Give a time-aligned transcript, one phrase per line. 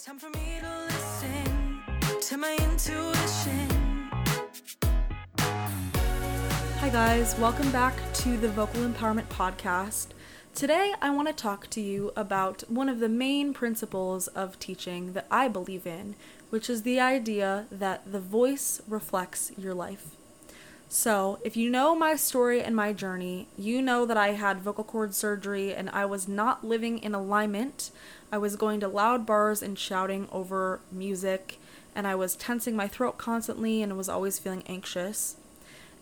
[0.00, 1.82] It's time for me to listen
[2.22, 3.68] to my intuition.
[6.78, 7.38] Hi, guys.
[7.38, 10.12] Welcome back to the Vocal Empowerment Podcast.
[10.54, 15.12] Today, I want to talk to you about one of the main principles of teaching
[15.12, 16.14] that I believe in,
[16.48, 20.16] which is the idea that the voice reflects your life.
[20.92, 24.82] So, if you know my story and my journey, you know that I had vocal
[24.82, 27.92] cord surgery and I was not living in alignment.
[28.32, 31.60] I was going to loud bars and shouting over music,
[31.94, 35.36] and I was tensing my throat constantly and was always feeling anxious.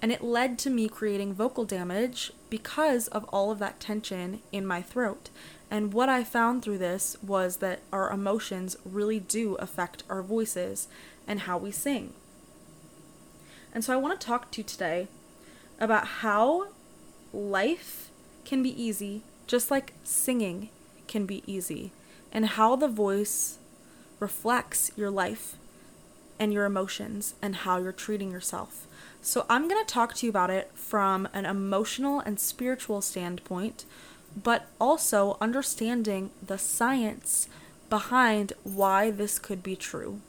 [0.00, 4.64] And it led to me creating vocal damage because of all of that tension in
[4.64, 5.28] my throat.
[5.70, 10.88] And what I found through this was that our emotions really do affect our voices
[11.26, 12.14] and how we sing.
[13.74, 15.08] And so I want to talk to you today
[15.78, 16.68] about how
[17.32, 18.10] life
[18.44, 20.70] can be easy, just like singing
[21.06, 21.92] can be easy,
[22.32, 23.58] and how the voice
[24.20, 25.56] reflects your life
[26.38, 28.86] and your emotions and how you're treating yourself.
[29.20, 33.84] So I'm going to talk to you about it from an emotional and spiritual standpoint,
[34.40, 37.48] but also understanding the science
[37.90, 40.20] behind why this could be true.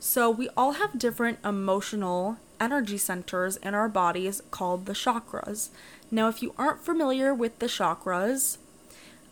[0.00, 5.70] So, we all have different emotional energy centers in our bodies called the chakras.
[6.08, 8.58] Now, if you aren't familiar with the chakras,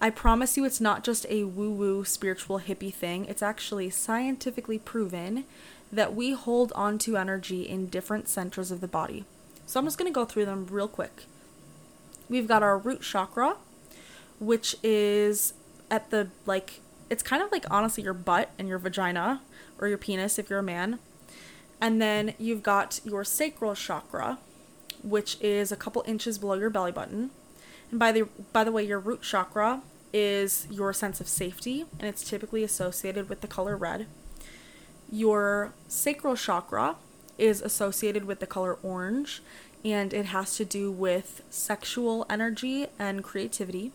[0.01, 3.27] I promise you it's not just a woo woo spiritual hippie thing.
[3.27, 5.45] It's actually scientifically proven
[5.93, 9.25] that we hold on to energy in different centers of the body.
[9.67, 11.27] So, I'm just going to go through them real quick.
[12.29, 13.55] We've got our root chakra,
[14.41, 15.53] which is
[15.93, 19.43] at the like, it's kind of like honestly your butt and your vagina
[19.79, 20.99] or your penis if you're a man.
[21.81, 24.39] And then you've got your sacral chakra,
[25.03, 27.31] which is a couple inches below your belly button.
[27.91, 29.83] And by the by the way, your root chakra
[30.13, 34.07] is your sense of safety, and it's typically associated with the color red.
[35.11, 36.97] Your sacral chakra
[37.39, 39.43] is associated with the color orange,
[39.85, 43.93] and it has to do with sexual energy and creativity.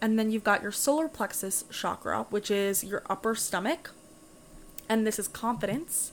[0.00, 3.90] And then you've got your solar plexus chakra, which is your upper stomach,
[4.88, 6.12] and this is confidence,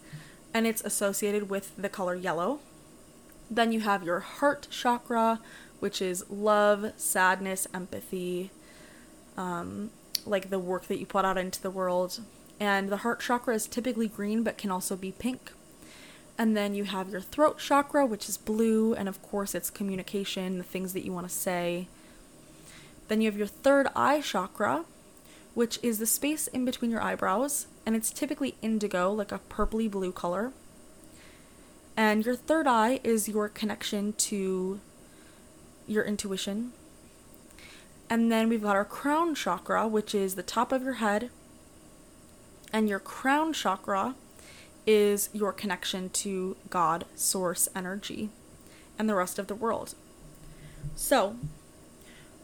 [0.54, 2.60] and it's associated with the color yellow.
[3.50, 5.40] Then you have your heart chakra,
[5.80, 8.52] which is love, sadness, empathy,
[9.38, 9.92] um,
[10.26, 12.22] like the work that you put out into the world.
[12.60, 15.52] And the heart chakra is typically green but can also be pink.
[16.38, 20.58] And then you have your throat chakra, which is blue, and of course, it's communication,
[20.58, 21.88] the things that you want to say.
[23.10, 24.86] Then you have your third eye chakra,
[25.54, 29.90] which is the space in between your eyebrows, and it's typically indigo, like a purpley
[29.90, 30.52] blue color.
[31.98, 34.80] And your third eye is your connection to
[35.88, 36.72] your intuition.
[38.10, 41.30] And then we've got our crown chakra, which is the top of your head.
[42.74, 44.16] And your crown chakra
[44.88, 48.30] is your connection to God, source energy,
[48.98, 49.96] and the rest of the world.
[50.96, 51.36] So,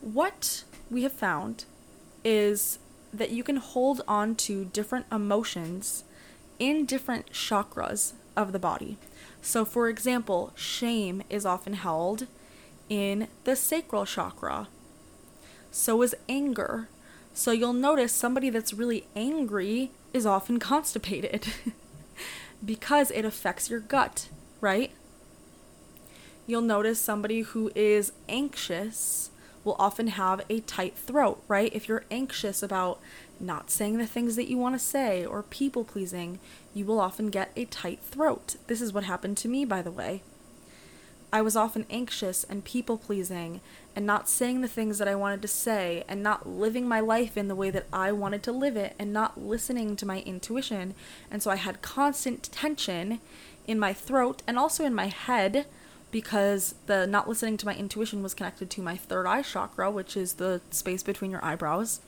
[0.02, 1.66] what we have found
[2.24, 2.80] is
[3.14, 6.04] that you can hold on to different emotions
[6.60, 8.98] in different chakras of the body.
[9.42, 12.28] So, for example, shame is often held
[12.90, 14.68] in the sacral chakra.
[15.72, 16.90] So is anger.
[17.34, 21.48] So you'll notice somebody that's really angry is often constipated
[22.66, 24.30] because it affects your gut,
[24.62, 24.92] right?
[26.46, 29.32] You'll notice somebody who is anxious
[29.68, 31.76] will often have a tight throat, right?
[31.76, 33.02] If you're anxious about
[33.38, 36.40] not saying the things that you want to say or people pleasing,
[36.74, 38.56] you will often get a tight throat.
[38.68, 40.24] This is what happened to me, by the way.
[41.34, 43.60] I was often anxious and people pleasing
[43.94, 47.36] and not saying the things that I wanted to say and not living my life
[47.36, 50.96] in the way that I wanted to live it and not listening to my intuition.
[51.30, 53.20] And so I had constant tension
[53.68, 55.66] in my throat and also in my head
[56.12, 60.16] because the not listening to my intuition was connected to my third eye chakra, which
[60.16, 62.02] is the space between your eyebrows.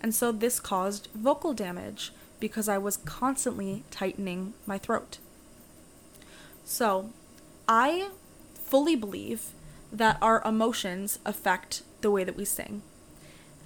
[0.00, 5.18] And so this caused vocal damage because I was constantly tightening my throat.
[6.64, 7.10] So,
[7.66, 8.10] I
[8.54, 9.52] fully believe
[9.90, 12.82] that our emotions affect the way that we sing.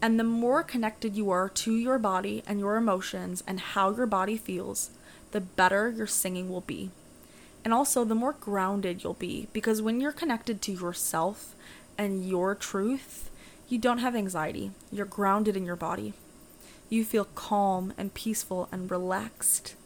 [0.01, 4.07] And the more connected you are to your body and your emotions and how your
[4.07, 4.91] body feels,
[5.33, 6.91] the better your singing will be.
[7.65, 11.55] And also, the more grounded you'll be because when you're connected to yourself
[11.97, 13.31] and your truth,
[13.69, 14.73] you don't have anxiety.
[14.91, 16.13] You're grounded in your body.
[16.89, 19.77] You feel calm and peaceful and relaxed.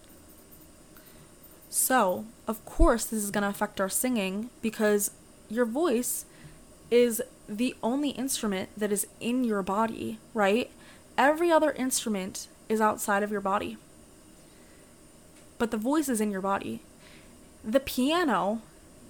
[1.68, 5.10] So, of course, this is going to affect our singing because
[5.50, 6.24] your voice
[6.90, 10.70] is the only instrument that is in your body, right?
[11.18, 13.76] Every other instrument is outside of your body,
[15.58, 16.80] but the voice is in your body.
[17.66, 18.62] The piano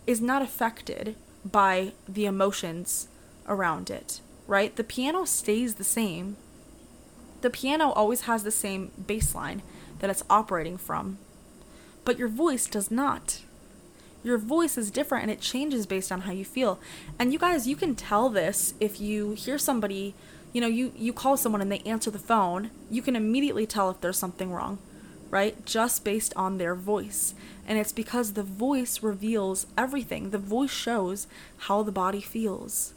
[0.07, 1.15] is not affected
[1.45, 3.09] by the emotions
[3.47, 4.75] around it, right?
[4.75, 6.39] The piano stays the same.
[7.43, 9.61] The piano always has the same bass line
[9.99, 11.19] that it's operating from,
[12.07, 13.43] but your voice does not.
[14.25, 16.81] Your voice is different and it changes based on how you feel.
[17.19, 20.15] And you guys, you can tell this if you hear somebody,
[20.55, 23.91] you know, you, you call someone and they answer the phone, you can immediately tell
[23.91, 24.79] if there's something wrong,
[25.37, 25.67] right?
[25.67, 27.35] Just based on their voice.
[27.69, 30.31] And it's because the voice reveals everything.
[30.31, 31.27] The voice shows
[31.67, 32.95] how the body feels.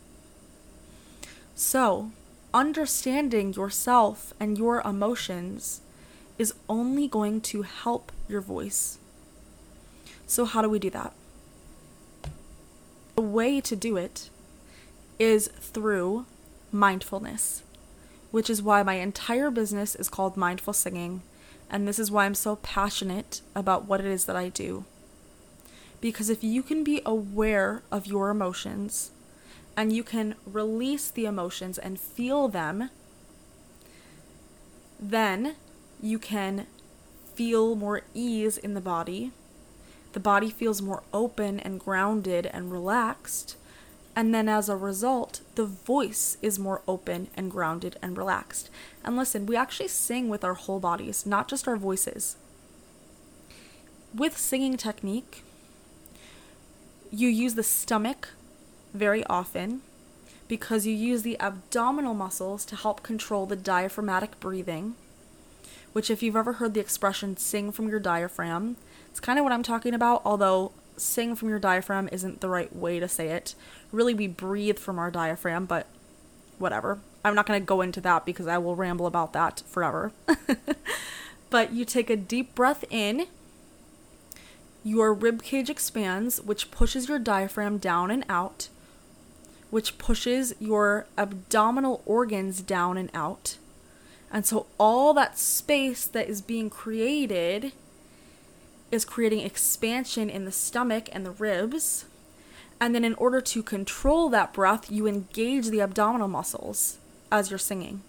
[1.53, 2.11] So,
[2.53, 5.81] understanding yourself and your emotions
[6.37, 8.99] is only going to help your voice.
[10.25, 11.11] So, how do we do that?
[13.17, 14.29] The way to do it
[15.19, 16.25] is through
[16.71, 17.63] mindfulness,
[18.31, 21.21] which is why my entire business is called Mindful Singing,
[21.69, 24.85] and this is why I'm so passionate about what it is that I do.
[26.01, 29.11] Because if you can be aware of your emotions
[29.75, 32.89] and you can release the emotions and feel them,
[34.99, 35.55] then
[36.01, 36.67] you can
[37.35, 39.31] feel more ease in the body
[40.13, 43.55] the body feels more open and grounded and relaxed.
[44.19, 48.69] And then as a result, the voice is more open and grounded and relaxed.
[49.01, 52.35] And listen, we actually sing with our whole bodies, not just our voices.
[54.13, 55.45] With singing technique,
[57.09, 58.31] you use the stomach
[58.93, 59.83] very often
[60.49, 64.95] because you use the abdominal muscles to help control the diaphragmatic breathing,
[65.93, 68.75] which, if you've ever heard the expression sing from your diaphragm,
[69.09, 72.73] it's kind of what I'm talking about, although sing from your diaphragm isn't the right
[72.75, 73.55] way to say it.
[73.91, 75.87] Really, we breathe from our diaphragm, but
[76.57, 76.99] whatever.
[77.23, 80.11] I'm not going to go into that because I will ramble about that forever.
[81.49, 83.27] but you take a deep breath in,
[84.83, 88.69] your rib cage expands, which pushes your diaphragm down and out,
[89.69, 93.57] which pushes your abdominal organs down and out.
[94.31, 97.73] And so all that space that is being created
[98.91, 102.05] is creating expansion in the stomach and the ribs.
[102.81, 106.97] And then, in order to control that breath, you engage the abdominal muscles
[107.31, 108.01] as you're singing.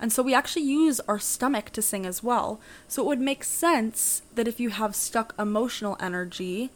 [0.00, 2.58] And so, we actually use our stomach to sing as well.
[2.88, 6.70] So, it would make sense that if you have stuck emotional energy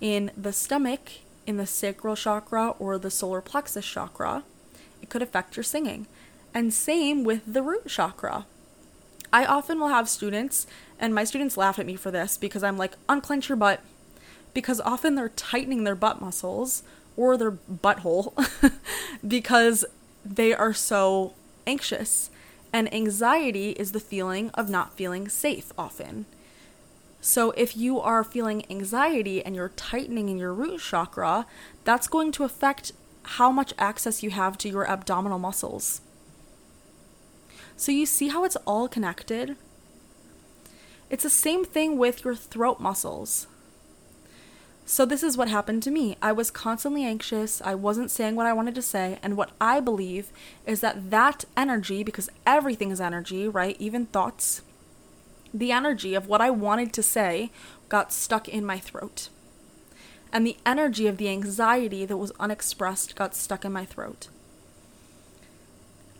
[0.00, 1.12] in the stomach,
[1.46, 4.44] in the sacral chakra, or the solar plexus chakra,
[5.02, 6.06] it could affect your singing.
[6.52, 8.46] And same with the root chakra.
[9.32, 10.66] I often will have students,
[10.98, 13.80] and my students laugh at me for this because I'm like, unclench your butt.
[14.52, 16.82] Because often they're tightening their butt muscles
[17.16, 18.32] or their butthole
[19.26, 19.84] because
[20.24, 21.34] they are so
[21.66, 22.30] anxious.
[22.72, 26.26] And anxiety is the feeling of not feeling safe often.
[27.20, 31.46] So, if you are feeling anxiety and you're tightening in your root chakra,
[31.84, 32.92] that's going to affect
[33.22, 36.00] how much access you have to your abdominal muscles.
[37.80, 39.56] So you see how it's all connected?
[41.08, 43.46] It's the same thing with your throat muscles.
[44.84, 46.18] So, this is what happened to me.
[46.20, 47.62] I was constantly anxious.
[47.62, 49.18] I wasn't saying what I wanted to say.
[49.22, 50.30] And what I believe
[50.66, 53.76] is that that energy, because everything is energy, right?
[53.78, 54.60] Even thoughts,
[55.54, 57.50] the energy of what I wanted to say
[57.88, 59.30] got stuck in my throat.
[60.34, 64.28] And the energy of the anxiety that was unexpressed got stuck in my throat.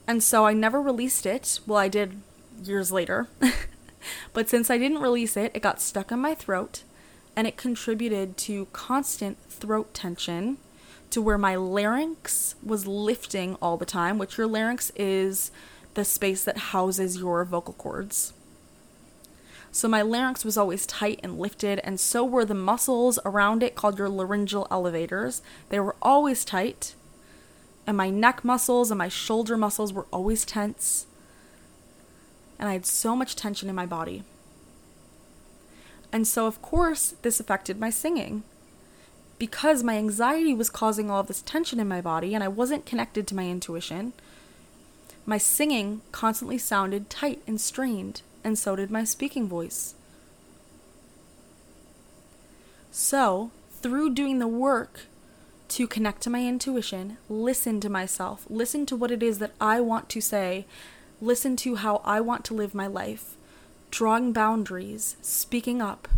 [0.07, 1.61] And so I never released it.
[1.67, 2.21] Well, I did
[2.63, 3.29] years later.
[4.33, 6.83] but since I didn't release it, it got stuck in my throat
[7.37, 10.59] and it contributed to constant throat tension
[11.11, 15.51] to where my larynx was lifting all the time, which your larynx is
[15.95, 18.33] the space that houses your vocal cords.
[19.73, 23.77] So my larynx was always tight and lifted, and so were the muscles around it
[23.77, 25.43] called your laryngeal elevators.
[25.69, 26.95] They were always tight
[27.91, 31.07] and my neck muscles and my shoulder muscles were always tense.
[32.57, 34.23] And I had so much tension in my body.
[36.13, 38.45] And so, of course, this affected my singing.
[39.41, 43.27] Because my anxiety was causing all this tension in my body and I wasn't connected
[43.27, 44.13] to my intuition,
[45.27, 49.97] my singing constantly sounded tight and strained, and so did my speaking voice.
[52.93, 53.51] So,
[53.83, 55.07] through doing the work
[55.71, 59.81] to connect to my intuition, listen to myself, listen to what it is that I
[59.81, 60.67] want to say,
[61.21, 63.37] listen to how I want to live my life,
[63.91, 66.09] drawing boundaries, speaking up,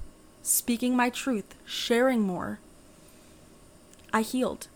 [0.43, 2.61] speaking my truth, sharing more.
[4.13, 4.69] I healed.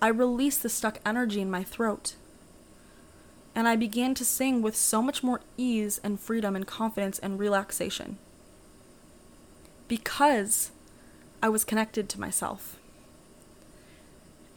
[0.00, 2.16] I released the stuck energy in my throat.
[3.54, 7.38] And I began to sing with so much more ease and freedom and confidence and
[7.38, 8.18] relaxation.
[9.88, 10.70] Because
[11.42, 12.76] I was connected to myself.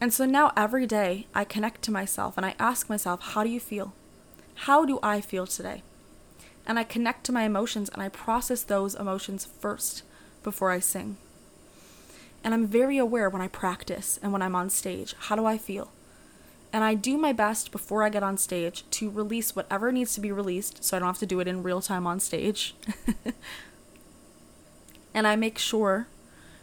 [0.02, 3.50] And so now every day I connect to myself and I ask myself, how do
[3.50, 3.94] you feel?
[4.56, 5.84] How do I feel today?
[6.66, 10.04] And I connect to my emotions and I process those emotions first
[10.44, 11.18] before I sing.
[12.44, 15.16] And I'm very aware when I practice and when I'm on stage.
[15.20, 15.92] How do I feel?
[16.72, 20.22] And I do my best before I get on stage to release whatever needs to
[20.22, 22.74] be released so I don't have to do it in real time on stage.
[25.14, 26.08] and I make sure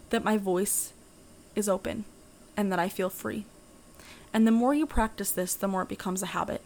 [0.09, 0.93] that my voice
[1.55, 2.05] is open
[2.57, 3.45] and that I feel free.
[4.33, 6.61] And the more you practice this, the more it becomes a habit.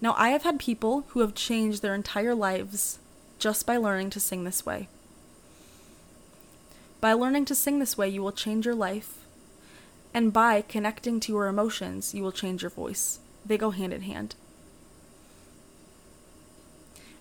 [0.00, 2.98] Now, I have had people who have changed their entire lives
[3.38, 4.88] just by learning to sing this way.
[7.00, 9.24] By learning to sing this way, you will change your life
[10.14, 13.18] and by connecting to your emotions, you will change your voice.
[13.44, 14.36] They go hand in hand.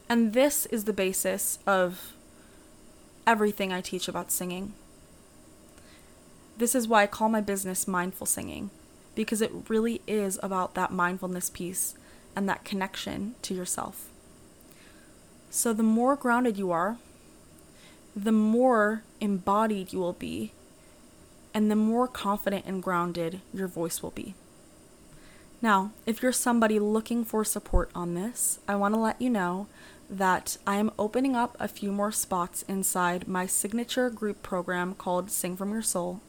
[0.07, 2.13] And this is the basis of
[3.25, 4.73] everything I teach about singing.
[6.57, 8.69] This is why I call my business Mindful Singing,
[9.15, 11.95] because it really is about that mindfulness piece
[12.35, 14.09] and that connection to yourself.
[15.49, 16.97] So, the more grounded you are,
[18.15, 20.51] the more embodied you will be
[21.53, 24.33] and the more confident and grounded your voice will be.
[25.61, 29.67] Now, if you're somebody looking for support on this, I want to let you know
[30.09, 35.31] that I am opening up a few more spots inside my signature group program called
[35.31, 36.21] Sing From Your Soul.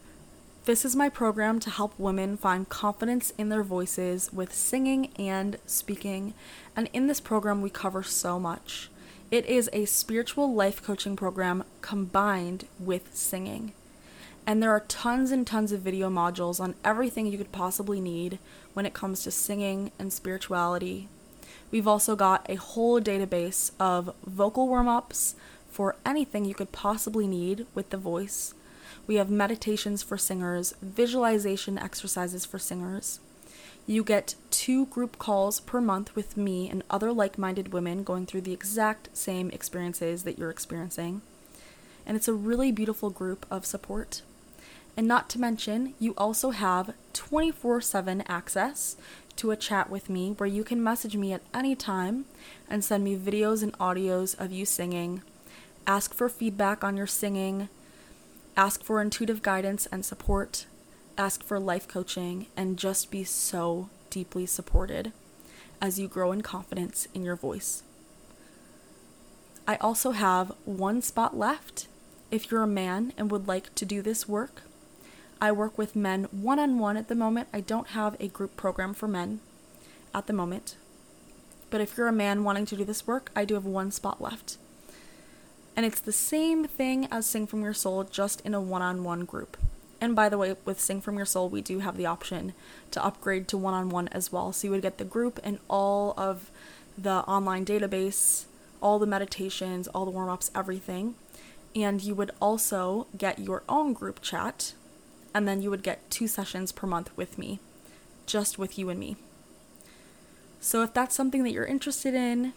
[0.66, 5.58] This is my program to help women find confidence in their voices with singing and
[5.66, 6.32] speaking,
[6.74, 8.88] and in this program, we cover so much.
[9.30, 13.74] It is a spiritual life coaching program combined with singing.
[14.46, 18.38] And there are tons and tons of video modules on everything you could possibly need
[18.72, 21.08] when it comes to singing and spirituality.
[21.70, 25.34] We've also got a whole database of vocal warm ups
[25.68, 28.54] for anything you could possibly need with the voice.
[29.06, 33.20] We have meditations for singers, visualization exercises for singers.
[33.86, 38.24] You get two group calls per month with me and other like minded women going
[38.24, 41.20] through the exact same experiences that you're experiencing.
[42.06, 44.22] And it's a really beautiful group of support.
[44.96, 48.96] And not to mention, you also have 24 7 access
[49.36, 52.24] to a chat with me where you can message me at any time
[52.70, 55.22] and send me videos and audios of you singing,
[55.86, 57.68] ask for feedback on your singing,
[58.56, 60.66] ask for intuitive guidance and support,
[61.18, 65.12] ask for life coaching, and just be so deeply supported
[65.80, 67.82] as you grow in confidence in your voice.
[69.66, 71.88] I also have one spot left
[72.30, 74.62] if you're a man and would like to do this work
[75.44, 77.48] I work with men one on one at the moment.
[77.52, 79.40] I don't have a group program for men
[80.14, 80.76] at the moment.
[81.68, 84.22] But if you're a man wanting to do this work, I do have one spot
[84.22, 84.56] left.
[85.76, 89.02] And it's the same thing as Sing From Your Soul, just in a one on
[89.02, 89.56] one group.
[90.00, 92.52] And by the way, with Sing From Your Soul, we do have the option
[92.92, 94.52] to upgrade to one on one as well.
[94.52, 96.50] So you would get the group and all of
[96.96, 98.44] the online database,
[98.80, 101.14] all the meditations, all the warm ups, everything.
[101.74, 104.74] And you would also get your own group chat
[105.34, 107.58] and then you would get two sessions per month with me,
[108.26, 109.16] just with you and me.
[110.60, 112.52] So if that's something that you're interested in,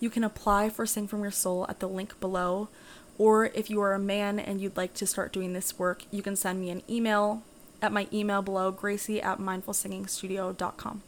[0.00, 2.68] you can apply for Sing From Your Soul at the link below.
[3.18, 6.22] Or if you are a man and you'd like to start doing this work, you
[6.22, 7.42] can send me an email
[7.82, 11.02] at my email below, gracie at mindfulsingingstudio.com.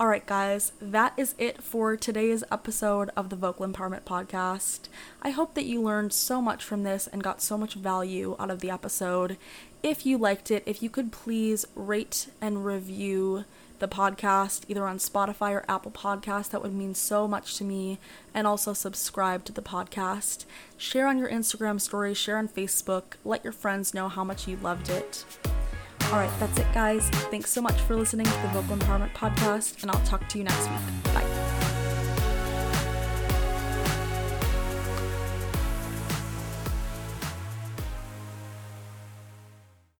[0.00, 4.88] All right, guys, that is it for today's episode of the Vocal Empowerment Podcast.
[5.20, 8.50] I hope that you learned so much from this and got so much value out
[8.50, 9.36] of the episode.
[9.82, 13.44] If you liked it, if you could please rate and review
[13.80, 17.98] the podcast either on Spotify or Apple Podcast, that would mean so much to me.
[18.32, 20.44] And also subscribe to the podcast.
[20.76, 24.56] Share on your Instagram story, share on Facebook, let your friends know how much you
[24.58, 25.24] loved it.
[26.04, 27.08] All right, that's it, guys.
[27.30, 30.44] Thanks so much for listening to the Vocal Empowerment Podcast, and I'll talk to you
[30.44, 31.14] next week.
[31.14, 31.31] Bye.